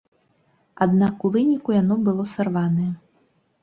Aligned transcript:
Аднак 0.85 1.15
у 1.29 1.33
выніку 1.37 1.69
яно 1.81 2.01
было 2.11 2.29
сарванае. 2.37 2.93